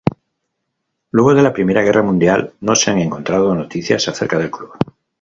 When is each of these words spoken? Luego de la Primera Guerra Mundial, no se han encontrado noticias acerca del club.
Luego 1.11 1.35
de 1.35 1.43
la 1.43 1.53
Primera 1.53 1.83
Guerra 1.83 2.01
Mundial, 2.01 2.53
no 2.61 2.73
se 2.73 2.89
han 2.89 2.97
encontrado 2.97 3.53
noticias 3.53 4.07
acerca 4.07 4.39
del 4.39 4.49
club. 4.49 4.71